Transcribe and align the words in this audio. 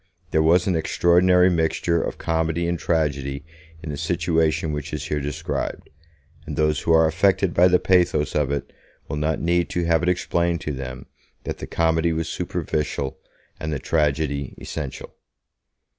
There 0.31 0.41
was 0.41 0.65
an 0.65 0.75
extraordinary 0.75 1.51
mixture 1.51 2.01
of 2.01 2.17
comedy 2.17 2.67
and 2.67 2.79
tragedy 2.79 3.45
in 3.83 3.91
the 3.91 3.97
situation 3.97 4.71
which 4.71 4.93
is 4.93 5.05
here 5.09 5.19
described, 5.21 5.91
and 6.47 6.55
those 6.57 6.79
who 6.79 6.91
are 6.91 7.05
affected 7.05 7.53
by 7.53 7.67
the 7.67 7.77
pathos 7.77 8.33
of 8.33 8.49
it 8.51 8.73
will 9.07 9.17
not 9.17 9.39
need 9.39 9.69
to 9.69 9.83
have 9.85 10.01
it 10.01 10.09
explained 10.09 10.59
to 10.61 10.71
them 10.71 11.05
that 11.43 11.59
the 11.59 11.67
comedy 11.67 12.13
was 12.13 12.27
superficial 12.27 13.19
and 13.59 13.71
the 13.71 13.77
tragedy 13.77 14.55
essential. 14.59 15.13